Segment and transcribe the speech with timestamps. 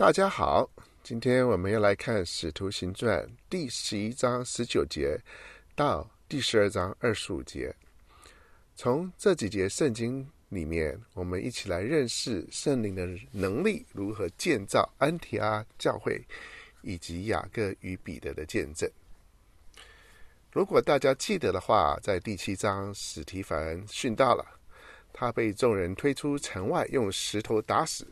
[0.00, 0.66] 大家好，
[1.02, 5.20] 今天我们要来看《使徒行传》第十一章十九节
[5.74, 7.76] 到第十二章二十五节。
[8.74, 16.24] 从这几节圣经里面，我们一起来认识圣灵的能力如何建造安提阿教会，
[16.80, 18.90] 以及雅各与彼得的见证。
[20.50, 24.42] 如果大家记得的话，在第七章，史提凡殉道了，
[25.12, 28.08] 他被众人推出城外，用石头打死。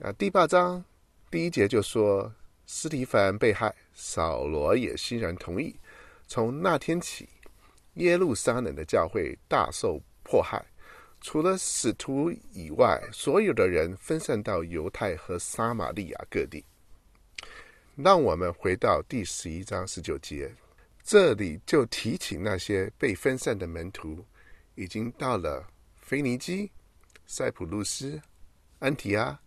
[0.00, 0.84] 啊，第八章。
[1.28, 2.32] 第一节就说，
[2.66, 5.74] 斯提凡被害，扫罗也欣然同意。
[6.28, 7.28] 从那天起，
[7.94, 10.64] 耶路撒冷的教会大受迫害，
[11.20, 16.64] 除了使徒以外，所有的人分散到犹太和撒玛利亚各地。
[17.96, 20.54] 让我们回到第十一章十九节，
[21.02, 24.24] 这里就提起那些被分散的门徒，
[24.76, 25.66] 已经到了
[26.00, 26.70] 腓尼基、
[27.26, 28.20] 塞浦路斯、
[28.78, 29.40] 安提阿。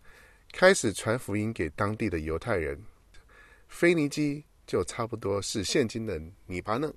[0.52, 2.78] 开始传福音给当地的犹太人。
[3.68, 6.92] 腓尼基就差不多是现今的黎巴嫩，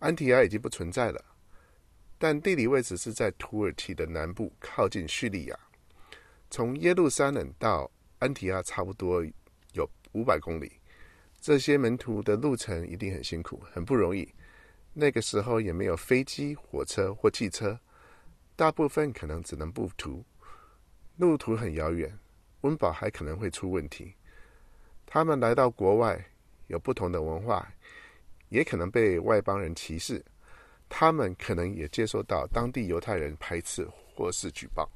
[0.00, 1.24] 安提阿已经不存在了，
[2.18, 5.58] 但地理位置是在土耳其的南部，靠近叙利亚。
[6.50, 9.24] 从耶路撒冷到安提阿差不多
[9.72, 10.72] 有五百公里，
[11.40, 14.28] 这些门徒的路程一定很辛苦，很不容易。
[14.92, 17.78] 那个时候也没有飞机、火车或汽车，
[18.56, 20.24] 大部分可能只能步徒。
[21.18, 22.16] 路途很遥远，
[22.60, 24.14] 温饱还可能会出问题。
[25.04, 26.24] 他们来到国外，
[26.68, 27.68] 有不同的文化，
[28.50, 30.24] 也可能被外邦人歧视。
[30.88, 34.88] 他们可能也接受到当地犹太人排斥或是举报，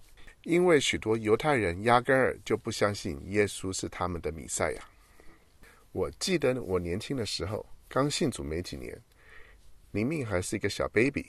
[0.44, 4.82] 因为许多犹太人压根儿就不相信耶稣是他们的弥赛亚。
[5.90, 8.96] 我记得我年轻的时候，刚信主没几年，
[9.90, 11.26] 明明还是一个小 baby，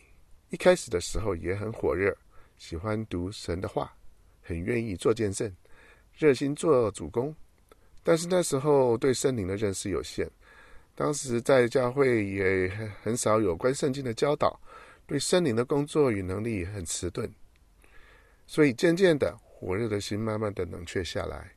[0.50, 2.16] 一开始的时候也很火热，
[2.58, 3.92] 喜欢读神的话。
[4.44, 5.52] 很愿意做见证，
[6.18, 7.34] 热心做主工，
[8.04, 10.30] 但是那时候对圣灵的认识有限，
[10.94, 12.70] 当时在教会也
[13.02, 14.60] 很少有关圣经的教导，
[15.08, 17.28] 对圣灵的工作与能力很迟钝，
[18.46, 21.50] 所以渐渐的火热的心慢慢的冷却下来，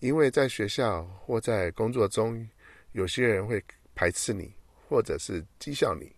[0.00, 2.46] 因为在学校或在工作中，
[2.92, 3.62] 有些人会
[3.94, 4.52] 排斥你，
[4.88, 6.12] 或者是讥笑你，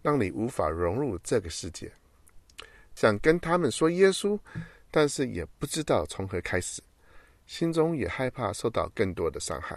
[0.00, 1.92] 让你无法融入这个世界，
[2.94, 4.38] 想跟他们说耶稣。
[4.96, 6.80] 但是也不知道从何开始，
[7.46, 9.76] 心中也害怕受到更多的伤害，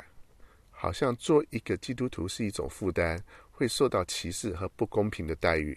[0.70, 3.20] 好像做一个基督徒是一种负担，
[3.50, 5.76] 会受到歧视和不公平的待遇。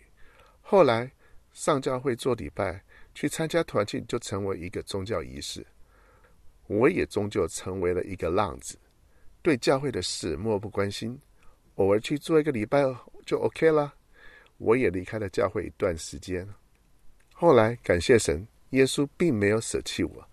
[0.60, 1.10] 后来
[1.54, 2.84] 上教会做礼拜，
[3.14, 5.66] 去参加团契，就成为一个宗教仪式。
[6.66, 8.78] 我也终究成为了一个浪子，
[9.40, 11.18] 对教会的事漠不关心，
[11.76, 12.82] 偶尔去做一个礼拜
[13.24, 13.94] 就 OK 了。
[14.58, 16.46] 我也离开了教会一段时间，
[17.32, 18.46] 后来感谢神。
[18.70, 20.28] 耶稣并没有舍弃我，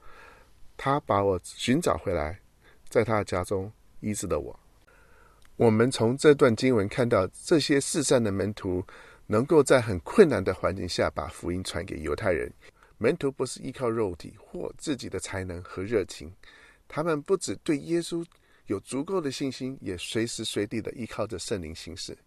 [0.75, 2.39] 他把我寻找回来，
[2.87, 4.59] 在他的家中医治了我。
[5.55, 8.85] 我们从这段经文看到，这些四散的门徒
[9.25, 12.51] 能够在很困难的环境下把福音传给犹太人。
[12.99, 16.31] 门徒不是依靠肉体或自己的才能和热情，
[16.87, 18.25] 他们不只对耶稣
[18.67, 22.17] 有足够的信心，也随时随地的依靠着圣灵行事。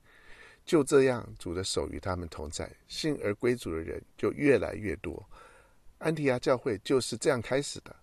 [0.65, 5.25] 就这样，主的手与他们同在，信而归主的人就越来越多。
[6.00, 7.94] 安提亚教会就是这样开始的。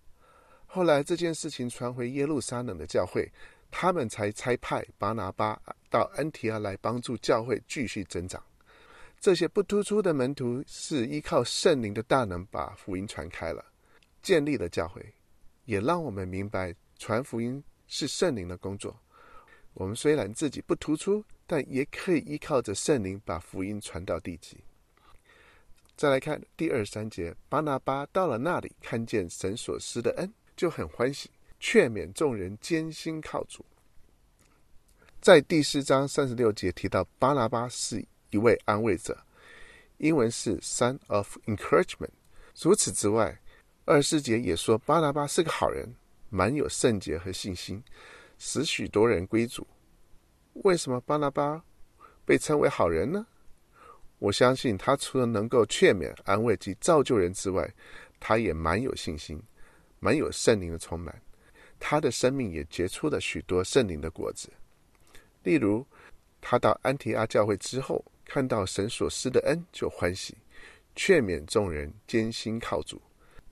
[0.66, 3.30] 后来这件事情传回耶路撒冷的教会，
[3.70, 5.60] 他们才差派巴拿巴
[5.90, 8.42] 到安提亚来帮助教会继续增长。
[9.18, 13.64] 这些不突出的门徒是依靠圣灵的大能把福音传开了，
[14.22, 15.04] 建立了教会，
[15.64, 18.96] 也让我们明白传福音是圣灵的工作。
[19.74, 24.58] 我们虽然自己不突出，但也可以依靠着圣灵把福音传到地极。
[25.98, 31.28] 再来看第二三节，巴拿巴到了那里，看见神所施的恩，就很欢喜，
[31.58, 33.66] 劝勉众人艰辛靠主。
[35.20, 39.18] 在第四章三十六节提到，巴拿巴是一位安慰者，
[39.96, 42.10] 英文是 “son of encouragement”。
[42.54, 43.36] 除此之外，
[43.84, 45.92] 二十四节也说巴拿巴是个好人，
[46.30, 47.82] 满有圣洁和信心，
[48.38, 49.66] 使许多人归主。
[50.62, 51.64] 为什么巴拿巴
[52.24, 53.26] 被称为好人呢？
[54.18, 57.72] 我相信他除了能够劝勉、安慰及造就人之外，
[58.18, 59.40] 他也蛮有信心，
[60.00, 61.22] 蛮有圣灵的充满。
[61.78, 64.52] 他的生命也结出了许多圣灵的果子。
[65.44, 65.86] 例如，
[66.40, 70.36] 他到安提阿教会之后，看到神所施的恩，就欢喜，
[70.96, 73.00] 劝勉众人艰辛靠主。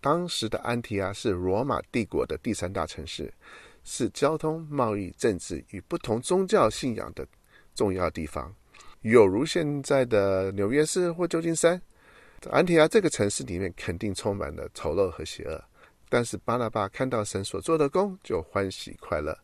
[0.00, 3.32] 当时的安提阿是罗马帝国的第三大城市，
[3.84, 7.26] 是交通、贸易、政治与不同宗教信仰的
[7.74, 8.52] 重要地方。
[9.10, 11.80] 有如现在的纽约市或旧金山，
[12.50, 15.64] 安提阿这个城市里面肯定充满了丑陋和邪恶。
[16.08, 19.38] 但是巴拿巴看到神所做的工，就欢喜快乐，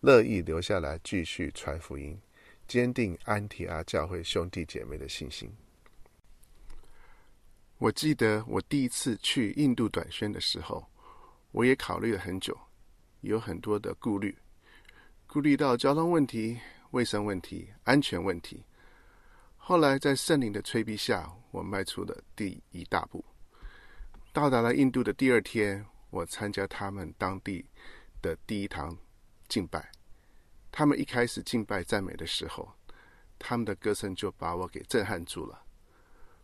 [0.00, 2.18] 乐意留下来继续传福音，
[2.66, 5.52] 坚定安提阿教会兄弟姐妹的信心。
[7.76, 10.82] 我记得我第一次去印度短宣的时候，
[11.52, 12.56] 我也考虑了很久，
[13.20, 14.34] 有很多的顾虑，
[15.26, 16.58] 顾虑到交通问题、
[16.92, 18.64] 卫生问题、安全问题。
[19.68, 23.22] 后来在圣灵的催逼下，我迈出了第一大步。
[24.32, 27.62] 到达了印度的第二天，我参加他们当地
[28.22, 28.96] 的第一堂
[29.46, 29.92] 敬拜。
[30.72, 32.72] 他们一开始敬拜赞美的时候，
[33.38, 35.62] 他们的歌声就把我给震撼住了。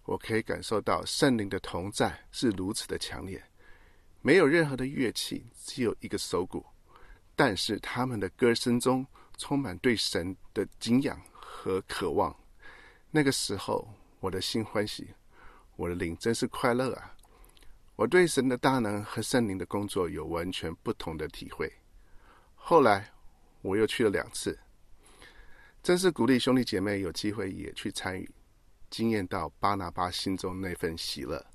[0.05, 3.43] 我可以感受到圣灵的同在是如此的强烈，
[4.21, 6.63] 没有任何的乐器，只有一个手鼓，
[7.35, 9.07] 但是他们的歌声中
[9.39, 12.37] 充满对神的敬仰和渴望。
[13.17, 13.89] 那个时候，
[14.19, 15.15] 我的心欢喜，
[15.77, 17.15] 我的灵真是快乐啊！
[17.95, 21.73] 我对神的大能和圣灵的工作有完全不同的体会。
[22.57, 23.09] 后来
[23.63, 24.59] 我又去了两次，
[25.81, 28.29] 真是鼓励兄弟姐妹有机会也去参与，
[28.91, 31.47] 经验到巴拿巴心中那份喜乐。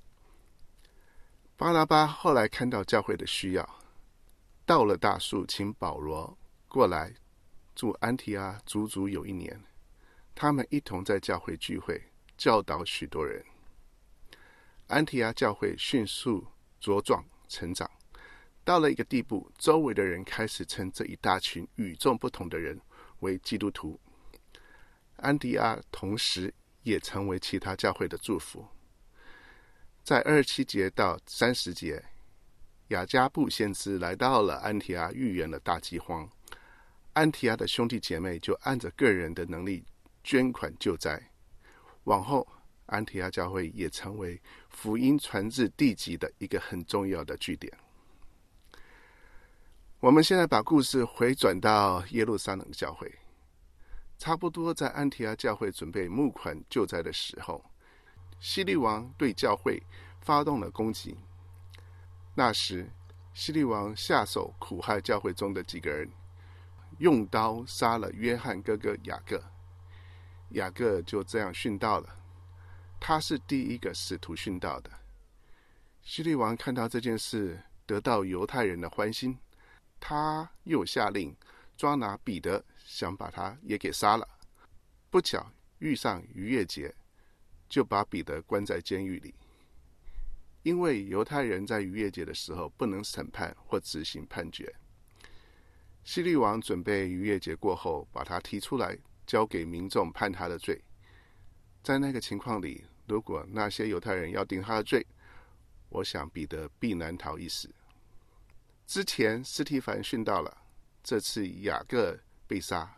[1.58, 3.68] 巴拿巴后来看到教会的需要，
[4.64, 7.12] 到了大树，请保罗过来
[7.74, 9.62] 住安提阿，足足有一年。
[10.42, 12.02] 他们一同在教会聚会，
[12.38, 13.44] 教导许多人。
[14.86, 16.46] 安提阿教会迅速
[16.80, 17.90] 茁壮成长，
[18.64, 22.80] 到了一个地步，周围的人开始称这一大群与众不同的人
[23.18, 24.00] 为基督徒。
[25.16, 26.54] 安提阿同时
[26.84, 28.66] 也成为其他教会的祝福。
[30.02, 32.02] 在二十七节到三十节，
[32.88, 36.26] 亚加布先知来到了安提阿，预言了大饥荒。
[37.12, 39.84] 安提阿的兄弟姐妹就按着个人的能力
[40.22, 41.30] 捐款救灾。
[42.04, 42.46] 往后。
[42.92, 47.72] 安提阿教会也成为福音传至地极的一个很重要的据点。
[50.00, 53.08] 我们现在把故事回转到耶路撒冷教会，
[54.18, 57.64] 差不多在安提阿教会准备募款救灾的时候，
[58.40, 59.80] 希律王对教会
[60.20, 61.16] 发动了攻击。
[62.34, 62.90] 那时，
[63.32, 66.10] 希律王下手苦害教会中的几个人，
[66.98, 69.40] 用刀杀了约翰哥哥雅各，
[70.50, 72.16] 雅各就这样殉道了。
[72.98, 74.90] 他是第一个使徒殉道的。
[76.02, 79.38] 希律王看到这件事，得到犹太人的欢心，
[79.98, 81.36] 他又下令
[81.76, 84.28] 抓拿彼得，想把他也给杀了。
[85.10, 86.94] 不巧遇上逾越节，
[87.68, 89.34] 就把彼得关在监狱里。
[90.62, 94.74] 因为犹太人在逾越节的时候不能审判或执行判决。
[96.04, 98.98] 希律王准备逾越节过后把他提出来，
[99.30, 100.82] 交给民众判他的罪。
[101.84, 105.06] 在那个情况里，如果那些犹太人要定他的罪，
[105.88, 107.72] 我想彼得必难逃一死。
[108.88, 110.62] 之前斯提反殉道了，
[111.04, 112.18] 这次雅各
[112.48, 112.96] 被杀，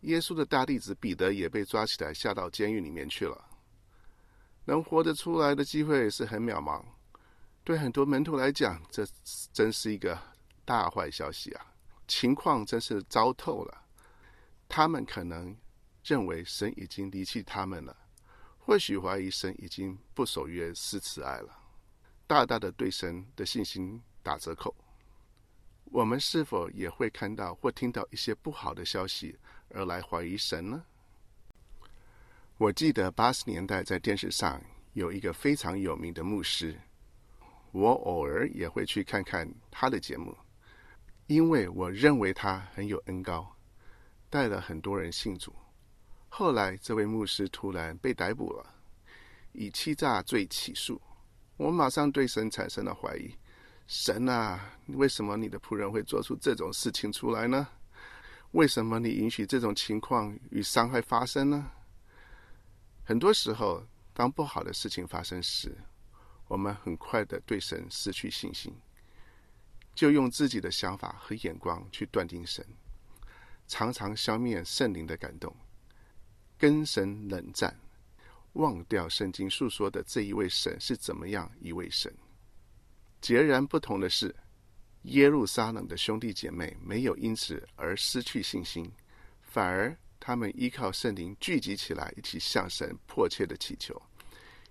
[0.00, 3.44] 耶稣的大弟子彼得也被抓起来下到监狱里面去了。
[4.64, 6.82] 能活得出来的机会是很渺茫，
[7.62, 9.06] 对很多门徒来讲，这
[9.52, 10.18] 真是一个
[10.64, 11.74] 大坏消息啊！
[12.08, 13.82] 情况真是糟透了，
[14.68, 15.56] 他们可能。
[16.08, 17.96] 认为神已经离弃他们了，
[18.60, 21.58] 或许怀疑神已经不守约失慈爱了，
[22.28, 24.72] 大大的对神的信心打折扣。
[25.86, 29.36] 我们是否也会看到或听到一些不好的消息
[29.70, 30.84] 而来怀疑神呢？
[32.56, 36.80] 我记得八十年代在电视上有一个非常有名的牧师，
[37.72, 40.36] 我偶尔也会去看看他的节目，
[41.26, 43.55] 因为我认为他很有恩高，
[44.36, 45.50] 带了很多人信主。
[46.28, 48.66] 后来，这位牧师突然被逮捕了，
[49.52, 51.00] 以欺诈罪起诉。
[51.56, 53.34] 我马上对神产生了怀疑：
[53.86, 57.66] 神啊，为什么你的仆人会做出这种事情出来呢？
[58.50, 61.70] 为什么你允许这种情况与伤害发生呢？
[63.04, 65.74] 很多时候，当不好的事情发生时，
[66.46, 68.70] 我们很快的对神失去信心，
[69.94, 72.62] 就用自己的想法和眼光去断定神，
[73.66, 75.54] 常常消灭圣灵的感动。
[76.58, 77.78] 跟神冷战，
[78.54, 82.12] 忘掉圣经述说的这一位神是怎么样一位神。
[83.20, 84.34] 截然不同的是，
[85.02, 88.90] 耶路撒冷的兄弟姐妹没有因此而失去信心，
[89.42, 94.00] 反而他们依靠圣灵聚集起来，一起向神迫切的祈求，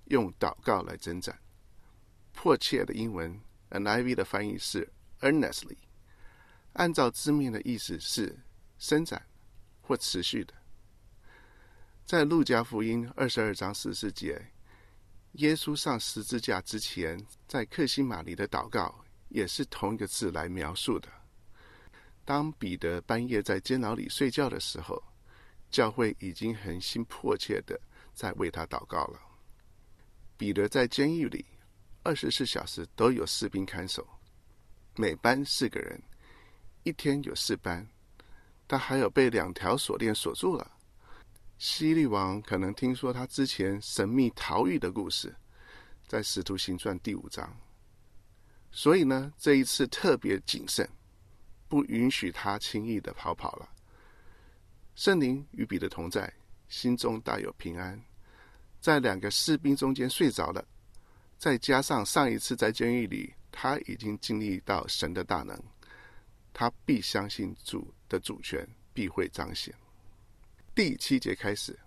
[0.06, 1.38] 用祷告来征战。
[2.34, 5.78] 迫切的英文 NIV 的翻译是 earnestly，
[6.74, 8.38] 按照字面的意思是
[8.86, 9.20] 伸展
[9.82, 10.54] 或持续的。
[12.06, 14.40] 在路加福音二十二章十四节，
[15.32, 21.10] 耶稣上十字架之前，在克西马尼的祷告也是同一个字来描述的。
[22.24, 25.02] 当彼得半夜在监牢里睡觉的时候，
[25.72, 27.82] 教会已经很心迫切的
[28.14, 29.20] 在为他祷告了。
[30.38, 31.44] 彼得在监狱里
[32.04, 34.08] 二十四小时都有士兵看守，
[34.96, 36.00] 每班四个人，
[36.84, 37.88] 一天有四班。
[38.68, 40.72] 他还有被两条锁链锁住了。
[41.58, 45.36] 希律王可能听说他之前神秘逃狱的故事，
[46.08, 47.56] 在《使徒行传》第五章，
[48.72, 50.90] 所以呢，这一次特别谨慎，
[51.70, 53.70] 不允许他轻易的逃跑了。
[54.96, 56.32] 圣灵与彼得同在，
[56.68, 58.02] 心中大有平安，
[58.82, 60.66] 在两个士兵中间睡着了。
[61.38, 65.58] 再加上上一次在监狱里，他已经经历到神的大能，
[66.58, 69.76] 他必相信主的主权必会彰显。
[70.74, 71.78] 第七节开始，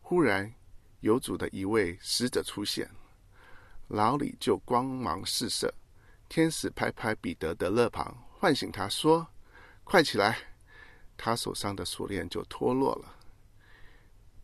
[0.00, 0.54] 忽然
[1.00, 2.88] 有主的一位使者出现，
[3.88, 5.74] 老李就光芒四射。
[6.28, 9.26] 天使拍拍彼得的肋旁，唤醒他说
[9.82, 10.38] ：“快起来！”
[11.18, 13.16] 他手上的锁链就脱落了。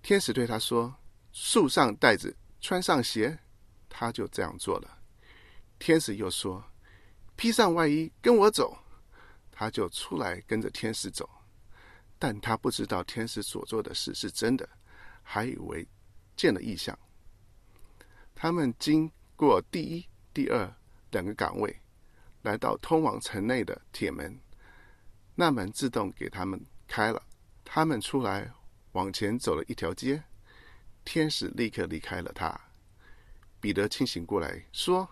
[0.03, 0.93] 天使对他说
[1.33, 3.39] ：“束上带子，穿上鞋。”
[3.89, 4.99] 他就这样做了。
[5.79, 6.65] 天使又说
[7.37, 8.77] ：“披上外衣，跟我走。”
[9.61, 11.29] 他就出来跟着天使走。
[12.19, 14.67] 但他不知道天使所做的事是真的，
[15.23, 15.87] 还以为
[16.35, 16.99] 见了异象。
[18.35, 20.75] 他们经过第一、第二
[21.11, 21.79] 两个岗位，
[22.41, 24.35] 来到通往城内的铁门，
[25.35, 27.23] 那门自动给他们开了。
[27.63, 28.51] 他们出来
[28.93, 30.23] 往前走了一条街，
[31.05, 32.59] 天使立刻离开了他。
[33.61, 35.07] 彼得清醒过来说：“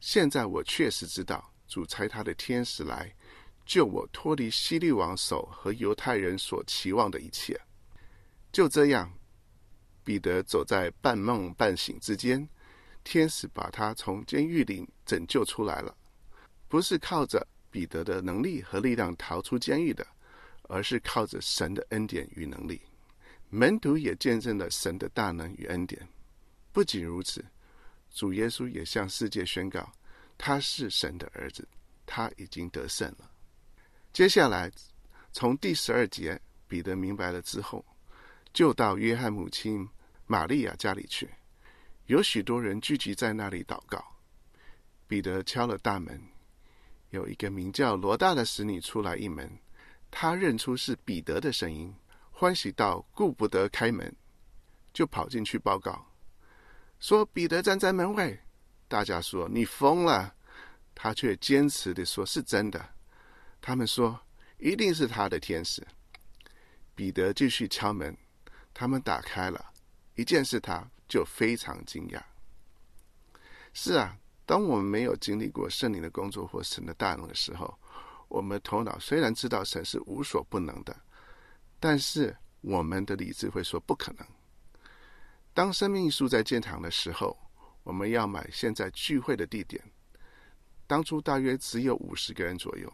[0.00, 3.14] 现在我确实知道，主差他的天使来。”
[3.64, 7.58] 救我脱离希律王手和犹太人所期望的一切。
[8.52, 9.12] 就这样，
[10.04, 12.48] 彼得走在半梦半醒之间，
[13.02, 15.96] 天使把他从监狱里拯救出来了。
[16.68, 20.06] 不是靠着彼得的能力和力量逃出监狱的，
[20.68, 22.80] 而是靠着神的恩典与能力。
[23.50, 26.06] 门徒也见证了神的大能与恩典。
[26.72, 27.44] 不仅如此，
[28.12, 29.92] 主耶稣也向世界宣告，
[30.36, 31.66] 他是神的儿子，
[32.04, 33.30] 他已经得胜了。
[34.14, 34.70] 接下来，
[35.32, 37.84] 从第十二节，彼得明白了之后，
[38.52, 39.88] 就到约翰母亲
[40.28, 41.28] 玛利亚家里去。
[42.06, 44.04] 有许多人聚集在那里祷告。
[45.08, 46.22] 彼得敲了大门，
[47.10, 49.50] 有一个名叫罗大的使女出来应门，
[50.12, 51.92] 她认出是彼得的声音，
[52.30, 54.14] 欢喜到顾不得开门，
[54.92, 56.06] 就跑进去报告，
[57.00, 58.38] 说彼得站在门外。
[58.86, 60.32] 大家说你疯了，
[60.94, 62.93] 他却坚持地说是真的。
[63.66, 64.20] 他们说
[64.60, 65.82] ：“一定是他的天使。”
[66.94, 68.14] 彼得继续敲门，
[68.74, 69.72] 他们打开了，
[70.16, 72.22] 一见是他，就非常惊讶。
[73.72, 77.74] 是啊，当我们没有经历过圣灵的工作或神的大能的时候，
[78.28, 80.94] 我们头脑虽然知道神是无所不能的，
[81.80, 84.26] 但是我们的理智会说不可能。
[85.54, 87.34] 当生命树在建堂的时候，
[87.82, 89.82] 我们要买现在聚会的地点，
[90.86, 92.92] 当初大约只有五十个人左右。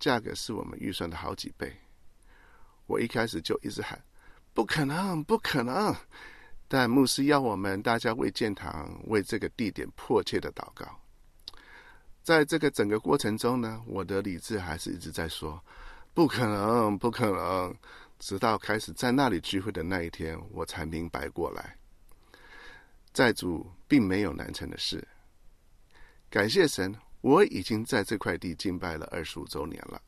[0.00, 1.72] 价格是我们预算的好几倍。
[2.86, 4.02] 我一开始就一直喊
[4.52, 5.94] ：“不可能，不可能！”
[6.66, 10.98] 但牧师要我们大家为建堂、为这个地点迫切的祷告。
[12.22, 15.62] 在这个整个过程中呢，我的理智还是一直在说
[16.14, 17.74] ：“不可能，不可能！”
[18.18, 21.76] 直到开始在那里聚会的那一天，我才明白过来，
[23.12, 25.06] 债主并没有难成的事。
[26.28, 26.94] 感谢神。
[27.20, 30.00] 我已经在这块地敬拜了二十五周年了。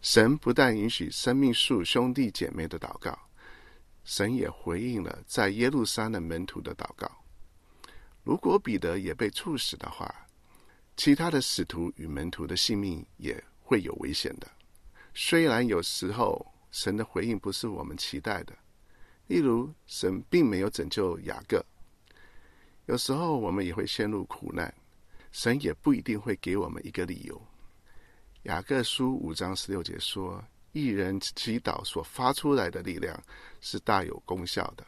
[0.00, 3.18] 神不但允许生命树兄弟姐妹的祷告，
[4.04, 7.10] 神也回应了在耶路撒冷门徒的祷告。
[8.22, 10.14] 如果彼得也被处死的话，
[10.96, 14.46] 其他的使徒与门徒的性命也会有危险的。
[15.14, 18.54] 虽然有时候神的回应不是我们期待的，
[19.26, 21.64] 例如神并没有拯救雅各，
[22.86, 24.72] 有时候我们也会陷入苦难。
[25.34, 27.42] 神也不一定会给我们一个理由。
[28.44, 33.20] 雅各书五章十六节说：“一人祈祷所发出来的力量
[33.60, 34.86] 是大有功效的。”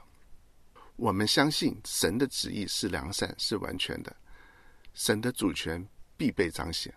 [0.95, 4.17] 我们相信神的旨意是良善、是完全的，
[4.95, 5.85] 神的主权
[6.17, 6.95] 必被彰显。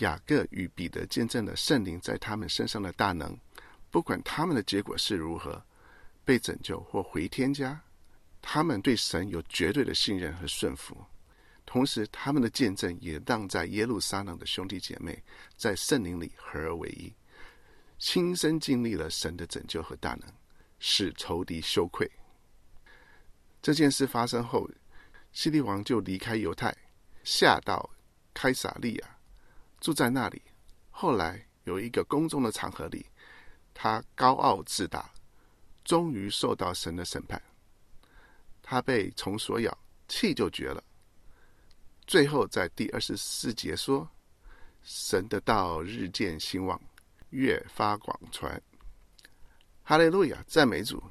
[0.00, 3.34] 雅各与彼得见证了圣灵在他们身上的大能，
[3.90, 5.64] 不管他们的结果是如何，
[6.26, 7.80] 被拯救或回天家，
[8.42, 10.94] 他们对神有绝对的信任和顺服。
[11.76, 15.22] 同时，他们的见证也让在耶路撒冷的兄弟姐妹
[15.58, 17.12] 在圣灵里合而为一，
[17.98, 20.22] 亲身经历了神的拯救和大能，
[20.78, 22.10] 使仇敌羞愧。
[23.60, 24.66] 这件事发生后，
[25.32, 26.74] 希律王就离开犹太，
[27.22, 27.90] 下到
[28.32, 29.18] 开撒利亚，
[29.78, 30.40] 住在那里。
[30.90, 33.04] 后来有一个公众的场合里，
[33.74, 35.12] 他高傲自大，
[35.84, 37.42] 终于受到神的审判。
[38.62, 39.78] 他被虫所咬，
[40.08, 40.82] 气就绝了。
[42.06, 44.08] 最后在第二十四节说
[44.84, 46.80] ：“神的道日渐兴旺，
[47.30, 48.62] 越发广传。”
[49.82, 51.02] 哈利路亚，赞美主！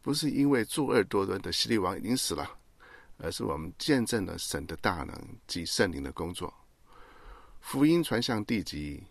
[0.00, 2.48] 不是因为作恶多端的希律王已经死了，
[3.18, 5.14] 而是我们见证了神的大能
[5.46, 6.52] 及圣灵的工作。
[7.60, 9.02] 福音传向地极，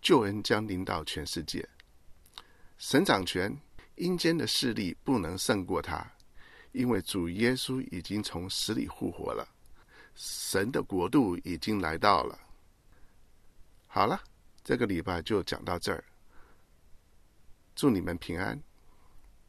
[0.00, 1.68] 救恩将临到全世界。
[2.78, 3.56] 神掌权，
[3.96, 6.04] 阴间的势力不能胜过他，
[6.72, 9.46] 因为主耶稣已经从死里复活了。
[10.20, 12.36] 神的国度已经来到了。
[13.86, 14.20] 好了，
[14.64, 16.02] 这个礼拜就讲到这儿。
[17.76, 18.60] 祝你们平安。